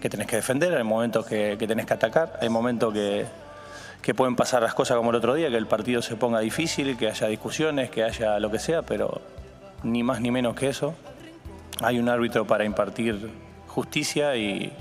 que 0.00 0.08
tenés 0.08 0.26
que 0.26 0.36
defender, 0.36 0.74
hay 0.74 0.84
momentos 0.84 1.26
que, 1.26 1.56
que 1.58 1.66
tenés 1.66 1.84
que 1.84 1.92
atacar, 1.94 2.38
hay 2.40 2.48
momentos 2.48 2.94
que, 2.94 3.26
que 4.00 4.14
pueden 4.14 4.36
pasar 4.36 4.62
las 4.62 4.72
cosas 4.72 4.96
como 4.96 5.10
el 5.10 5.16
otro 5.16 5.34
día, 5.34 5.50
que 5.50 5.56
el 5.56 5.66
partido 5.66 6.00
se 6.00 6.16
ponga 6.16 6.40
difícil, 6.40 6.96
que 6.96 7.08
haya 7.08 7.26
discusiones, 7.26 7.90
que 7.90 8.04
haya 8.04 8.38
lo 8.38 8.50
que 8.50 8.58
sea, 8.58 8.82
pero 8.82 9.20
ni 9.82 10.02
más 10.02 10.20
ni 10.20 10.30
menos 10.30 10.54
que 10.54 10.68
eso. 10.68 10.94
Hay 11.82 11.98
un 11.98 12.08
árbitro 12.08 12.46
para 12.46 12.64
impartir 12.64 13.30
justicia 13.66 14.36
y, 14.36 14.72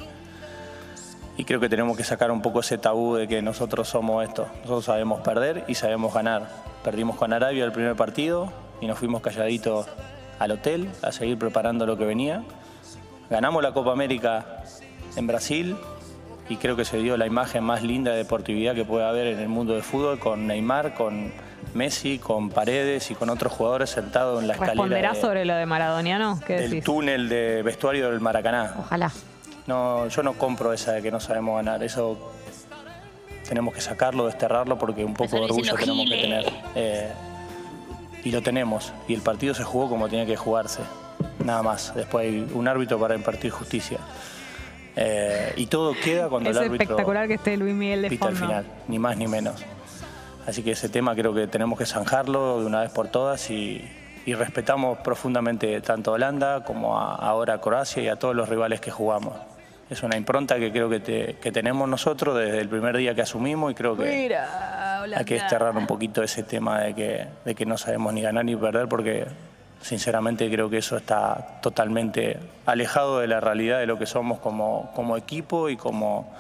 y 1.38 1.44
creo 1.44 1.60
que 1.60 1.68
tenemos 1.68 1.98
que 1.98 2.04
sacar 2.04 2.32
un 2.32 2.42
poco 2.42 2.62
ese 2.62 2.78
tabú 2.78 3.16
de 3.16 3.28
que 3.28 3.42
nosotros 3.42 3.90
somos 3.90 4.24
esto. 4.24 4.48
Nosotros 4.62 4.86
sabemos 4.86 5.22
perder 5.22 5.66
y 5.68 5.76
sabemos 5.76 6.14
ganar. 6.14 6.65
Perdimos 6.86 7.16
con 7.16 7.34
Arabia 7.34 7.66
el 7.66 7.72
primer 7.72 7.96
partido 7.96 8.54
y 8.80 8.86
nos 8.86 9.00
fuimos 9.00 9.24
calladitos 9.24 9.88
al 10.38 10.52
hotel 10.52 10.88
a 11.02 11.12
seguir 11.12 11.36
preparando 11.40 11.88
lo 11.88 11.98
que 11.98 12.06
venía. 12.06 12.44
Ganamos 13.28 13.64
la 13.64 13.74
Copa 13.74 13.92
América 13.92 14.46
en 15.16 15.26
Brasil 15.26 15.76
y 16.48 16.58
creo 16.58 16.76
que 16.76 16.86
se 16.86 17.00
dio 17.00 17.18
la 17.18 17.26
imagen 17.26 17.64
más 17.64 17.82
linda 17.82 18.12
de 18.12 18.18
deportividad 18.18 18.76
que 18.76 18.86
puede 18.86 19.04
haber 19.04 19.26
en 19.26 19.40
el 19.40 19.50
mundo 19.50 19.74
del 19.74 19.82
fútbol 19.82 20.20
con 20.20 20.46
Neymar, 20.46 20.94
con 20.94 21.34
Messi, 21.74 22.20
con 22.20 22.52
Paredes 22.52 23.10
y 23.10 23.16
con 23.16 23.32
otros 23.32 23.52
jugadores 23.52 23.90
sentados 23.90 24.40
en 24.44 24.48
la 24.48 24.54
escalera 24.54 24.74
¿Responderás 24.76 25.16
de- 25.16 25.22
sobre 25.22 25.44
lo 25.46 25.56
de 25.56 25.66
Maradoniano? 25.66 26.40
¿Qué 26.46 26.54
del 26.54 26.70
decís? 26.70 26.84
túnel 26.84 27.28
de 27.30 27.64
vestuario 27.64 28.12
del 28.12 28.20
Maracaná. 28.22 28.76
Ojalá. 28.78 29.12
No, 29.66 30.08
yo 30.08 30.22
no 30.22 30.34
compro 30.34 30.72
esa 30.72 30.92
de 30.92 31.02
que 31.02 31.10
no 31.10 31.20
sabemos 31.20 31.56
ganar. 31.56 31.82
Eso 31.84 32.32
tenemos 33.48 33.74
que 33.74 33.82
sacarlo, 33.82 34.26
desterrarlo, 34.26 34.78
porque 34.78 35.04
un 35.06 35.14
poco 35.14 35.36
de 35.38 35.42
orgullo 35.44 35.76
tenemos 35.76 36.10
que 36.10 36.18
tener. 36.18 36.46
Eh, 36.76 37.12
y 38.24 38.32
lo 38.32 38.42
tenemos. 38.42 38.92
Y 39.08 39.14
el 39.14 39.22
partido 39.22 39.54
se 39.54 39.64
jugó 39.64 39.88
como 39.90 40.10
tenía 40.10 40.26
que 40.26 40.36
jugarse. 40.36 40.82
Nada 41.44 41.62
más. 41.64 41.94
Después 41.96 42.26
hay 42.26 42.48
un 42.54 42.68
árbitro 42.68 43.00
para 43.00 43.16
impartir 43.16 43.52
justicia. 43.52 44.00
Eh, 44.96 45.54
y 45.58 45.66
todo 45.68 45.94
queda 46.04 46.30
cuando 46.30 46.50
Es 46.50 46.56
el 46.58 46.64
árbitro 46.64 46.84
espectacular 46.84 47.28
que 47.28 47.34
esté 47.36 47.58
Luis 47.58 47.74
Miguel 47.76 48.02
de 48.04 48.10
pita 48.10 48.28
al 48.28 48.36
final, 48.36 48.66
ni 48.88 48.98
más 48.98 49.18
ni 49.18 49.28
menos. 49.28 49.64
Así 50.48 50.64
que 50.64 50.72
ese 50.72 50.90
tema 50.90 51.14
creo 51.16 51.34
que 51.34 51.48
tenemos 51.48 51.78
que 51.78 51.86
zanjarlo 51.86 52.62
de 52.62 52.66
una 52.66 52.82
vez 52.82 52.92
por 52.92 53.08
todas 53.10 53.50
y, 53.50 53.84
y 54.26 54.34
respetamos 54.36 55.00
profundamente 55.00 55.82
tanto 55.82 56.12
a 56.12 56.14
Holanda 56.14 56.64
como 56.64 56.98
a- 56.98 57.16
ahora 57.16 57.56
a 57.56 57.62
Croacia 57.62 58.02
y 58.04 58.08
a 58.08 58.16
todos 58.16 58.36
los 58.36 58.48
rivales 58.48 58.80
que 58.80 58.90
jugamos. 58.92 59.34
Es 59.90 60.02
una 60.02 60.18
impronta 60.18 60.58
que 60.58 60.72
creo 60.72 60.90
que, 60.90 61.00
te- 61.00 61.36
que 61.42 61.52
tenemos 61.52 61.88
nosotros 61.88 62.36
desde 62.38 62.60
el 62.60 62.68
primer 62.70 62.98
día 62.98 63.14
que 63.14 63.22
asumimos 63.22 63.72
y 63.72 63.76
creo 63.76 63.96
que 63.96 64.04
Mira, 64.04 65.04
hay 65.20 65.26
que 65.26 65.36
desterrar 65.36 65.78
un 65.78 65.86
poquito 65.88 66.24
ese 66.24 66.42
tema 66.44 66.80
de 66.82 66.96
que, 66.96 67.28
de 67.46 67.54
que 67.56 67.66
no 67.68 67.78
sabemos 67.78 68.12
ni 68.14 68.22
ganar 68.24 68.44
ni 68.46 68.56
perder 68.56 68.88
porque 68.88 69.26
sinceramente 69.82 70.50
creo 70.50 70.70
que 70.72 70.78
eso 70.80 70.98
está 70.98 71.60
totalmente 71.62 72.40
alejado 72.66 73.20
de 73.20 73.28
la 73.28 73.40
realidad 73.40 73.78
de 73.80 73.86
lo 73.86 74.00
que 74.00 74.08
somos 74.08 74.40
como, 74.40 74.92
como 74.96 75.18
equipo 75.18 75.70
y 75.70 75.78
como, 75.78 76.34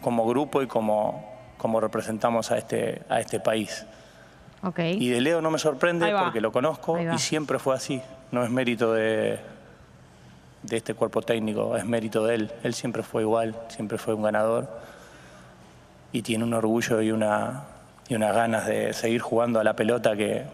como 0.00 0.26
grupo 0.26 0.62
y 0.62 0.66
como, 0.66 1.34
como 1.58 1.80
representamos 1.80 2.50
a 2.50 2.56
este, 2.56 3.02
a 3.10 3.20
este 3.20 3.40
país. 3.40 3.84
Y 4.98 5.10
de 5.10 5.20
Leo 5.20 5.42
no 5.42 5.50
me 5.50 5.58
sorprende 5.58 6.06
porque 6.24 6.40
lo 6.40 6.50
conozco 6.50 6.94
y 7.16 7.18
siempre 7.18 7.58
fue 7.58 7.74
así. 7.74 8.00
No 8.32 8.42
es 8.42 8.48
mérito 8.50 8.94
de, 8.94 9.38
de 10.66 10.76
este 10.76 10.94
cuerpo 10.94 11.22
técnico, 11.22 11.76
es 11.76 11.84
mérito 11.84 12.24
de 12.24 12.34
él. 12.34 12.52
Él 12.62 12.74
siempre 12.74 13.02
fue 13.02 13.22
igual, 13.22 13.54
siempre 13.68 13.98
fue 13.98 14.14
un 14.14 14.22
ganador 14.22 14.68
y 16.12 16.22
tiene 16.22 16.44
un 16.44 16.54
orgullo 16.54 17.00
y 17.02 17.10
una, 17.10 17.64
y 18.08 18.14
unas 18.14 18.34
ganas 18.34 18.66
de 18.66 18.92
seguir 18.92 19.20
jugando 19.20 19.60
a 19.60 19.64
la 19.64 19.76
pelota 19.76 20.16
que, 20.16 20.44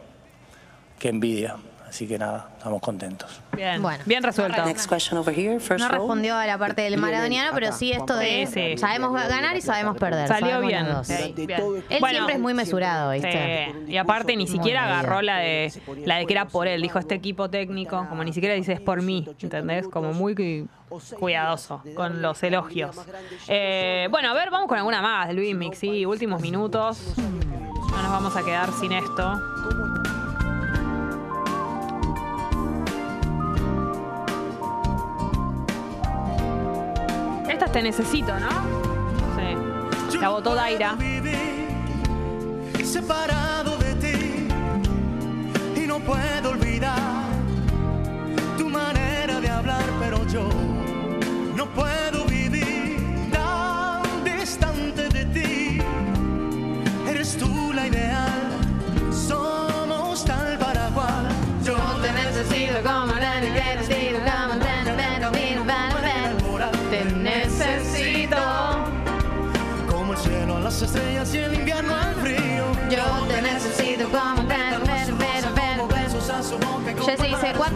que 0.98 1.08
envidia. 1.08 1.56
Así 1.92 2.08
que 2.08 2.18
nada, 2.18 2.48
estamos 2.56 2.80
contentos. 2.80 3.38
Bien, 3.54 3.82
Bueno. 3.82 4.02
bien 4.06 4.22
resuelto. 4.22 4.64
Next 4.64 4.88
question 4.88 5.18
over 5.18 5.38
here, 5.38 5.60
first 5.60 5.78
No 5.84 5.90
respondió 5.90 6.34
a 6.38 6.46
la 6.46 6.56
parte 6.56 6.80
del 6.80 6.96
maradoniano, 6.96 7.50
pero 7.52 7.70
sí 7.70 7.92
esto 7.92 8.16
de 8.16 8.46
Sí, 8.46 8.70
sí. 8.72 8.78
sabemos 8.78 9.12
ganar 9.12 9.54
y 9.58 9.60
sabemos 9.60 9.98
perder. 9.98 10.26
Salió 10.26 10.52
sabemos 10.52 10.68
bien. 10.68 10.86
sí. 11.04 11.34
Él 11.90 12.00
Bueno, 12.00 12.08
siempre 12.16 12.34
es 12.36 12.40
muy 12.40 12.54
mesurado, 12.54 13.10
¿viste? 13.12 13.74
Sí, 13.86 13.92
Y 13.92 13.96
aparte 13.98 14.34
ni 14.36 14.46
siquiera 14.46 14.84
agarró 14.86 15.20
la 15.20 15.36
de 15.36 15.70
la 16.06 16.16
de 16.16 16.24
que 16.24 16.32
era 16.32 16.46
por 16.46 16.66
él, 16.66 16.80
dijo 16.80 16.98
este 16.98 17.14
equipo 17.14 17.50
técnico, 17.50 18.06
como 18.08 18.24
ni 18.24 18.32
siquiera 18.32 18.54
dice 18.54 18.72
es 18.72 18.80
por 18.80 19.02
mí, 19.02 19.28
¿entendés? 19.42 19.86
Como 19.86 20.14
muy 20.14 20.34
cu- 20.34 20.98
cuidadoso 21.18 21.82
con 21.94 22.22
los 22.22 22.42
elogios. 22.42 22.96
Eh, 23.48 24.08
bueno, 24.10 24.30
a 24.30 24.32
ver, 24.32 24.48
vamos 24.50 24.66
con 24.66 24.78
alguna 24.78 25.02
más 25.02 25.28
de 25.28 25.34
Luis 25.34 25.54
Mix, 25.54 25.76
sí, 25.76 26.06
últimos 26.06 26.40
minutos. 26.40 27.12
No 27.18 28.00
nos 28.02 28.10
vamos 28.10 28.34
a 28.34 28.42
quedar 28.42 28.72
sin 28.80 28.92
esto. 28.92 29.38
Te 37.72 37.82
Necesito, 37.82 38.38
¿no? 38.38 38.50
Sí. 40.10 40.18
La 40.18 40.28
votó 40.28 40.54
Daira. 40.54 40.94
Separado 42.84 43.78
de 43.78 43.94
ti 43.94 44.48
y 45.82 45.86
no 45.86 45.98
puedo 46.00 46.50
olvidar 46.50 46.98
tu 48.58 48.68
manera 48.68 49.40
de 49.40 49.48
hablar, 49.48 49.84
pero 50.00 50.26
yo 50.26 50.46
no 51.56 51.66
puedo 51.70 52.01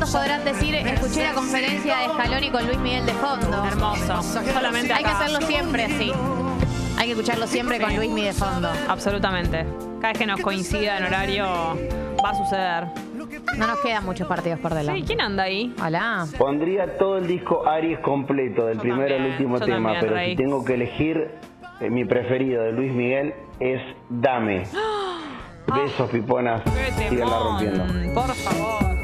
dice, 0.06 0.12
¿cuántos 0.12 0.12
podrán 0.12 0.44
decir? 0.44 0.74
Escuché 0.74 1.24
la 1.24 1.34
conferencia 1.34 1.96
de 1.98 2.08
Scaloni 2.08 2.50
con 2.50 2.66
Luis 2.66 2.78
Miguel 2.78 3.06
de 3.06 3.12
fondo. 3.12 3.64
Hermoso. 3.64 4.22
Solamente 4.22 4.92
Hay 4.92 5.04
que 5.04 5.10
hacerlo 5.10 5.40
siempre 5.46 5.84
así. 5.84 6.12
Hay 6.98 7.06
que 7.06 7.12
escucharlo 7.12 7.46
siempre 7.46 7.80
con 7.80 7.94
Luis 7.96 8.10
Miguel 8.10 8.34
de 8.34 8.40
fondo. 8.40 8.68
Absolutamente. 8.88 9.66
Cada 10.00 10.12
vez 10.12 10.18
que 10.18 10.26
nos 10.26 10.40
coincida 10.40 10.98
en 10.98 11.04
horario 11.04 11.46
va 12.24 12.30
a 12.30 12.34
suceder. 12.34 12.86
No 13.56 13.66
nos 13.66 13.80
quedan 13.80 14.04
muchos 14.04 14.28
partidos 14.28 14.60
por 14.60 14.72
Sí, 14.72 14.78
delante. 14.78 15.04
¿quién 15.04 15.20
anda 15.20 15.42
ahí? 15.44 15.74
Hola. 15.84 16.26
Pondría 16.38 16.96
todo 16.98 17.18
el 17.18 17.26
disco 17.26 17.66
Aries 17.66 17.98
completo, 18.00 18.66
del 18.66 18.76
Yo 18.76 18.82
primero 18.82 19.14
al 19.14 19.26
último 19.26 19.58
tema, 19.60 19.74
también, 19.94 20.00
pero 20.00 20.14
Rey. 20.14 20.30
si 20.30 20.36
tengo 20.36 20.64
que 20.64 20.74
elegir, 20.74 21.30
eh, 21.80 21.90
mi 21.90 22.04
preferido 22.04 22.62
de 22.62 22.72
Luis 22.72 22.92
Miguel 22.92 23.34
es 23.60 23.80
Dame. 24.10 24.64
Besos, 25.74 26.10
piponas, 26.10 26.62
¡Qué 26.98 27.08
síganla 27.08 27.38
rompiendo. 27.38 28.14
Por 28.14 28.34
favor. 28.34 28.95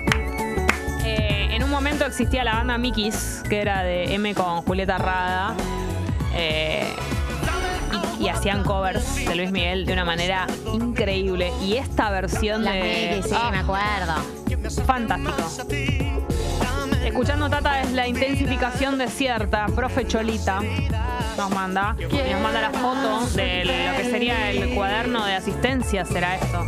Momento 1.93 2.07
existía 2.07 2.43
la 2.43 2.55
banda 2.55 2.79
Mikis, 2.79 3.43
que 3.51 3.61
era 3.61 3.83
de 3.83 4.15
M 4.15 4.35
con 4.35 4.63
Julieta 4.63 4.97
Rada. 4.97 5.55
eh, 6.35 6.87
y, 8.19 8.25
y 8.25 8.29
hacían 8.31 8.65
covers 8.65 9.27
de 9.27 9.35
Luis 9.37 9.51
Miguel 9.53 9.85
de 9.85 9.93
una 9.93 10.07
manera 10.07 10.47
increíble. 10.73 11.53
Y 11.61 11.75
esta 11.75 12.11
versión 12.11 12.65
Las 12.65 12.73
de. 12.73 13.13
Miki, 13.17 13.29
sí, 13.29 13.35
Ah, 13.39 13.51
me 13.51 13.59
acuerdo. 13.59 14.83
fantástico. 14.87 15.35
Escuchando 17.05 17.51
Tata 17.51 17.83
es 17.83 17.93
la 17.93 18.09
intensificación 18.09 18.97
desierta, 18.97 19.67
profe 19.67 20.07
Cholita 20.07 20.61
nos 21.37 21.51
manda. 21.51 21.95
Y 21.99 22.33
nos 22.33 22.41
manda 22.41 22.63
la 22.63 22.71
foto 22.71 23.27
de 23.35 23.67
lo 23.67 23.97
que 23.99 24.11
sería 24.11 24.51
el 24.51 24.75
cuaderno 24.75 25.27
de 25.27 25.35
asistencia, 25.35 26.07
será 26.07 26.37
esto. 26.37 26.65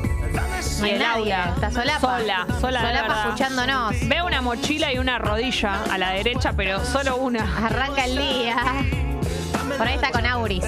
No 0.80 0.87
Y 0.87 0.90
hay 0.90 0.94
el 0.96 1.02
nadie. 1.02 1.32
aula. 1.34 1.52
Está 1.54 1.70
solapa. 1.70 2.18
Sola, 2.18 2.46
sola. 2.60 2.80
Solapa 2.80 3.22
escuchándonos. 3.24 3.94
Veo 4.08 4.26
una 4.26 4.40
mochila 4.42 4.92
y 4.92 4.98
una 4.98 5.18
rodilla 5.18 5.82
a 5.90 5.98
la 5.98 6.10
derecha, 6.10 6.52
pero 6.56 6.84
solo 6.84 7.16
una. 7.16 7.44
Arranca 7.66 8.04
el 8.04 8.16
día. 8.16 8.56
Por 9.78 9.87
ahí 9.87 9.94
está 9.94 10.10
con 10.10 10.26
Auris. 10.26 10.64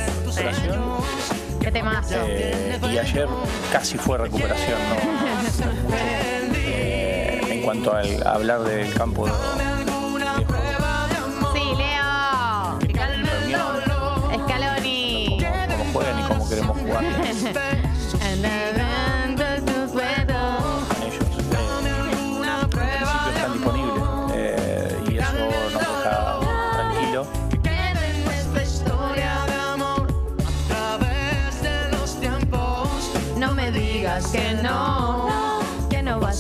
Qué 1.60 1.72
temazo. 1.72 2.14
Eh, 2.28 2.78
y 2.92 2.98
ayer 2.98 3.26
casi 3.72 3.98
fue 3.98 4.18
recuperación, 4.18 4.78
¿no? 4.88 5.96
Eh, 6.68 7.40
en 7.50 7.62
cuanto 7.62 7.94
al 7.94 8.24
hablar 8.26 8.60
del 8.60 8.92
campo 8.92 9.26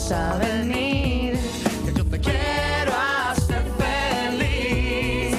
vas 0.08 0.12
a 0.12 0.38
venir. 0.38 1.36
Quiero 2.22 2.92
hacer 3.30 3.62
feliz. 3.78 5.36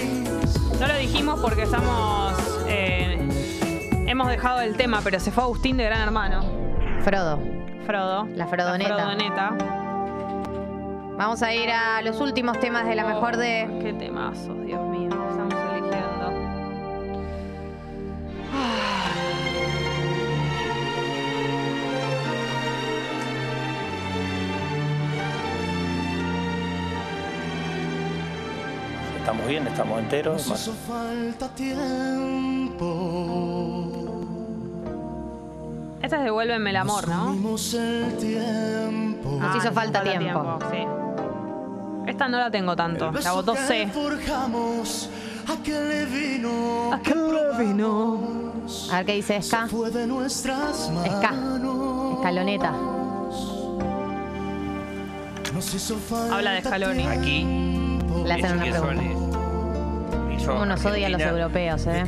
No 0.79 0.87
lo 0.87 0.97
dijimos 0.97 1.39
porque 1.39 1.63
estamos. 1.63 2.33
eh, 2.67 3.17
hemos 4.07 4.27
dejado 4.27 4.61
el 4.61 4.75
tema, 4.75 4.99
pero 5.03 5.19
se 5.19 5.31
fue 5.31 5.43
Agustín 5.43 5.77
de 5.77 5.85
Gran 5.85 6.01
Hermano. 6.01 6.41
Frodo. 7.01 7.39
Frodo. 7.85 8.27
La 8.35 8.47
Frodoneta. 8.47 8.95
Frodoneta. 8.95 9.55
Vamos 11.17 11.41
a 11.41 11.53
ir 11.53 11.69
a 11.71 12.01
los 12.03 12.19
últimos 12.21 12.59
temas 12.59 12.85
de 12.85 12.95
la 12.95 13.05
mejor 13.05 13.37
de. 13.37 13.67
Qué 13.81 13.93
temazos, 13.93 14.61
Dios 14.65 14.79
Estamos 29.47 29.63
bien, 29.63 29.73
estamos 29.73 29.99
enteros. 29.99 30.47
Nos 30.49 30.61
hizo 30.61 30.73
falta 30.73 31.47
tiempo. 31.55 32.83
Este 36.01 36.15
es 36.17 36.23
Devuélveme 36.23 36.71
el 36.71 36.75
amor, 36.75 37.07
¿no? 37.07 37.27
Comimos 37.27 37.73
el 37.73 38.17
tiempo. 38.17 39.37
Nos 39.39 39.55
hizo 39.55 39.71
falta 39.71 40.01
falta 40.01 40.19
tiempo. 40.19 40.59
Sí. 40.69 40.85
Esta 42.07 42.27
no 42.27 42.39
la 42.39 42.51
tengo 42.51 42.75
tanto. 42.75 43.09
La 43.23 43.31
votó 43.31 43.55
C. 43.55 43.87
forjamos, 43.87 45.09
aquel 45.47 46.07
vino 46.07 46.91
¿A 46.91 46.99
qué 46.99 47.15
le 47.15 47.57
vino? 47.63 48.19
A 48.91 48.97
ver 48.97 49.05
qué 49.05 49.13
dice 49.13 49.41
Ska. 49.41 49.69
manos. 50.91 51.05
Escaloneta. 52.17 52.73
Habla 56.31 56.51
de 56.51 56.61
Scaloni. 56.61 57.07
Aquí, 57.07 57.45
Le 58.25 58.33
hacen 58.33 58.57
una 58.57 58.65
pregunta. 58.65 59.26
Hizo 60.37 60.51
¿Cómo 60.53 60.65
nos 60.65 60.83
odian 60.85 61.11
los 61.11 61.21
europeos, 61.21 61.85
eh? 61.87 62.03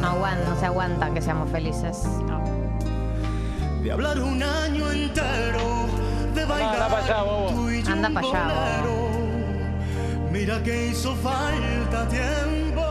No, 0.00 0.06
aguanta, 0.08 0.50
no 0.50 0.60
se 0.60 0.66
aguanta 0.66 1.10
que 1.12 1.20
seamos 1.22 1.50
felices. 1.50 2.02
De 3.82 3.92
hablar 3.92 4.18
un 4.20 4.42
año 4.42 4.90
entero, 4.90 5.86
de 6.34 6.44
bailar 6.44 6.90
tú 7.54 7.70
y 7.70 7.82
yo 7.82 7.90
Anda 7.92 8.08
un 8.08 8.14
pa' 8.14 8.20
allá. 8.20 8.82
Mira 10.32 10.62
que 10.62 10.88
hizo 10.88 11.14
falta 11.16 12.06
tiempo. 12.08 12.82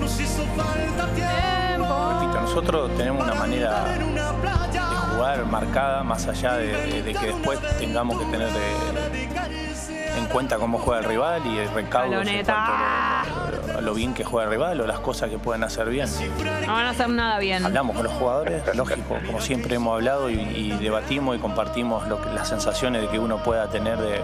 Nos 0.00 0.20
hizo 0.20 0.42
falta 0.56 1.06
tiempo. 1.14 2.18
Repito, 2.20 2.40
nosotros 2.40 2.90
tenemos 2.96 3.24
una 3.24 3.34
manera 3.34 3.84
de 3.84 5.14
jugar 5.14 5.44
marcada, 5.46 6.02
más 6.02 6.26
allá 6.26 6.54
de, 6.56 6.66
de- 6.66 7.02
de 7.02 7.14
que 7.14 7.26
después 7.26 7.58
tengamos 7.78 8.18
que 8.18 8.24
tener 8.26 8.48
de- 8.48 9.03
cuenta 10.34 10.56
cómo 10.56 10.78
juega 10.78 10.98
el 11.00 11.06
rival 11.06 11.46
y 11.46 11.58
el 11.58 11.70
recaudo 11.70 12.20
lo, 13.80 13.94
bien 13.94 14.14
que 14.14 14.24
juega 14.24 14.46
el 14.46 14.50
rival 14.50 14.80
o 14.80 14.86
las 14.86 14.98
cosas 14.98 15.30
que 15.30 15.38
pueden 15.38 15.62
hacer 15.62 15.88
bien. 15.88 16.08
No 16.66 16.72
van 16.72 16.86
a 16.86 16.90
hacer 16.90 17.08
nada 17.08 17.38
bien. 17.38 17.64
Hablamos 17.64 17.94
con 17.94 18.04
los 18.04 18.12
jugadores, 18.14 18.62
lógico, 18.74 19.16
como 19.26 19.40
siempre 19.40 19.76
hemos 19.76 19.94
hablado 19.94 20.28
y, 20.30 20.34
y 20.40 20.70
debatimos 20.72 21.36
y 21.36 21.38
compartimos 21.38 22.08
lo 22.08 22.20
que- 22.20 22.30
las 22.30 22.48
sensaciones 22.48 23.02
de 23.02 23.08
que 23.08 23.18
uno 23.20 23.38
pueda 23.44 23.68
tener 23.68 23.96
de, 23.98 24.20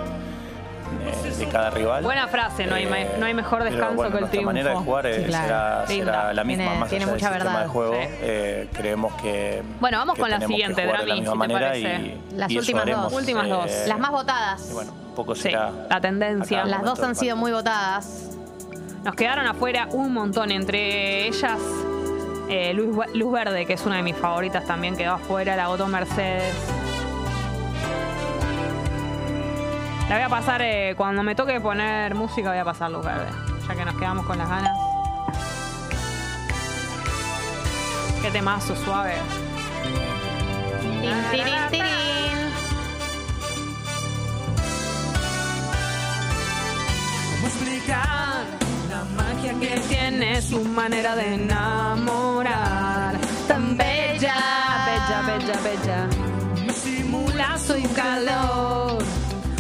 de- 1.22 1.36
de 1.36 1.48
cada 1.48 1.70
rival. 1.70 2.02
Buena 2.02 2.26
frase, 2.26 2.66
no 2.66 2.74
hay, 2.74 2.84
Eh, 2.84 3.14
no 3.18 3.26
hay 3.26 3.34
mejor 3.34 3.62
descanso 3.62 3.94
bueno, 3.94 4.10
que 4.18 4.24
el 4.24 4.30
triunfo. 4.30 4.46
manera 4.46 4.70
de 4.70 4.76
jugar 4.76 5.06
eh, 5.06 5.14
Sí, 5.16 5.24
claro. 5.26 5.44
será, 5.46 5.84
Linda. 5.86 6.12
será 6.12 6.32
la 6.34 6.44
misma, 6.44 6.64
Tiene- 6.64 6.78
más 6.80 6.88
tiene 6.90 7.04
allá 7.04 7.12
mucha 7.14 7.26
del 7.30 7.34
sistema 7.40 7.52
verdad. 7.58 7.62
de 7.66 7.72
juego. 7.72 7.92
Sí. 7.94 8.08
eh, 8.22 8.68
creemos 8.72 9.14
que 9.22 9.62
Bueno, 9.80 9.98
vamos 9.98 10.14
que 10.16 10.20
con 10.22 10.30
la 10.30 10.40
siguiente, 10.40 10.80
de 10.80 10.92
la 10.92 10.98
misma 11.04 11.14
si 11.16 11.22
te 11.30 11.34
manera 11.36 11.60
parece. 11.68 11.96
y, 11.96 12.20
Las 12.36 12.50
y 12.50 12.58
últimas 12.58 12.82
haremos, 12.82 13.04
dos. 13.04 13.12
Últimas 13.20 13.48
dos. 13.48 13.70
Las 13.86 13.98
más 13.98 14.10
votadas. 14.10 14.68
y 14.70 14.74
bueno, 14.74 14.92
poco 15.20 15.34
Sí, 15.34 15.42
será 15.42 15.70
la 15.88 16.00
tendencia. 16.00 16.64
Las 16.64 16.82
dos 16.82 17.00
han 17.00 17.14
sido 17.14 17.36
muy 17.36 17.52
votadas. 17.52 18.30
Nos 19.04 19.14
quedaron 19.14 19.46
afuera 19.46 19.88
un 19.92 20.12
montón, 20.12 20.50
entre 20.50 21.26
ellas 21.26 21.58
eh, 22.48 22.74
Luz, 22.74 22.96
Luz 23.14 23.32
Verde, 23.32 23.66
que 23.66 23.74
es 23.74 23.86
una 23.86 23.96
de 23.96 24.02
mis 24.02 24.16
favoritas 24.16 24.64
también, 24.64 24.96
quedó 24.96 25.14
afuera, 25.14 25.56
la 25.56 25.68
votó 25.68 25.86
Mercedes. 25.86 26.54
La 30.08 30.16
voy 30.16 30.24
a 30.24 30.28
pasar, 30.28 30.60
eh, 30.62 30.94
cuando 30.96 31.22
me 31.22 31.34
toque 31.34 31.60
poner 31.60 32.14
música 32.14 32.48
voy 32.50 32.58
a 32.58 32.64
pasar 32.64 32.90
Luz 32.90 33.04
Verde, 33.04 33.28
ya 33.68 33.74
que 33.74 33.84
nos 33.84 33.94
quedamos 33.96 34.26
con 34.26 34.38
las 34.38 34.48
ganas. 34.48 34.76
Qué 38.20 38.30
temazo 38.30 38.74
suave. 38.76 39.14
Tiene 50.40 50.62
su 50.62 50.68
manera 50.70 51.16
de 51.16 51.34
enamorar? 51.34 53.18
Tan 53.48 53.76
bella, 53.76 54.34
bella, 54.86 55.22
bella, 55.26 55.60
bella. 55.62 56.08
Me 56.66 56.72
simula 56.72 57.58
su 57.58 57.74
calor, 57.94 58.98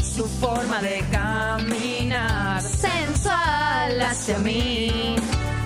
su 0.02 0.26
forma 0.26 0.80
de 0.80 1.04
caminar. 1.10 2.62
Sensual 2.62 4.00
hacia 4.02 4.38
mí. 4.38 5.16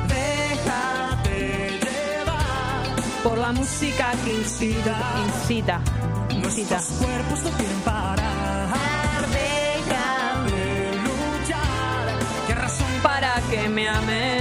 Déjate 0.09 1.71
llevar 1.71 2.97
por 3.23 3.39
la 3.39 3.53
música 3.53 4.13
que 4.25 4.35
incita, 4.35 4.97
incita, 5.27 5.81
incita. 6.31 6.81
Cuerpos 7.01 7.43
no 7.43 7.51
quieren 7.51 7.81
parar. 7.85 9.27
Déjame 9.33 10.93
luchar. 11.05 12.19
¿Qué 12.47 12.55
razón 12.55 12.89
para 13.03 13.35
que 13.51 13.69
me 13.69 13.89
ames? 13.89 14.34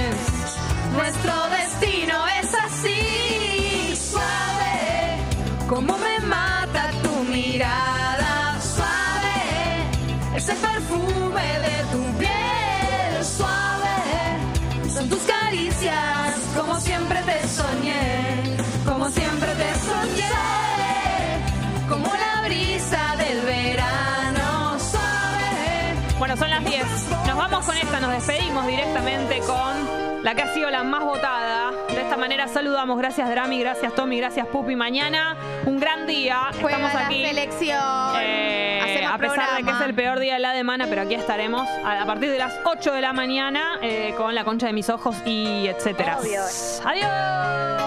Como 17.04 17.12
siempre 17.12 17.32
te 17.34 17.48
soñé, 17.48 18.56
como 18.86 19.10
siempre 19.10 19.48
te 19.56 19.74
soñé, 19.74 20.30
como 21.86 22.06
la 22.06 22.46
brisa 22.46 23.14
del 23.18 23.40
verano 23.42 24.78
suave. 24.78 25.94
Bueno, 26.18 26.34
son 26.38 26.48
las 26.48 26.64
10. 26.64 26.82
Nos 27.26 27.36
vamos 27.36 27.66
con 27.66 27.76
esta, 27.76 28.00
nos 28.00 28.10
despedimos 28.10 28.66
directamente 28.66 29.40
con 29.40 30.22
la 30.24 30.34
que 30.34 30.42
ha 30.42 30.54
sido 30.54 30.70
la 30.70 30.82
más 30.82 31.04
votada. 31.04 31.72
De 31.88 32.00
esta 32.00 32.16
manera 32.16 32.48
saludamos. 32.48 32.96
Gracias, 32.96 33.28
Drami, 33.28 33.60
gracias, 33.60 33.94
Tommy, 33.94 34.16
gracias, 34.18 34.46
Pupi. 34.46 34.74
Mañana, 34.74 35.36
un 35.66 35.78
gran 35.78 36.06
día. 36.06 36.48
Juega 36.58 36.76
Estamos 36.78 36.94
la 36.94 37.06
aquí. 37.06 37.26
Selección. 37.26 38.12
Eh, 38.22 38.73
a 39.04 39.18
pesar 39.18 39.56
de 39.56 39.62
que 39.62 39.70
es 39.70 39.80
el 39.80 39.94
peor 39.94 40.18
día 40.18 40.34
de 40.34 40.40
la 40.40 40.54
semana, 40.54 40.86
pero 40.88 41.02
aquí 41.02 41.14
estaremos 41.14 41.68
a, 41.84 42.02
a 42.02 42.06
partir 42.06 42.30
de 42.30 42.38
las 42.38 42.54
8 42.64 42.92
de 42.92 43.00
la 43.00 43.12
mañana 43.12 43.78
eh, 43.82 44.14
con 44.16 44.34
la 44.34 44.44
concha 44.44 44.66
de 44.66 44.72
mis 44.72 44.88
ojos 44.88 45.16
y 45.24 45.66
etcétera. 45.68 46.18
Obvio. 46.20 46.42
Adiós. 46.84 47.83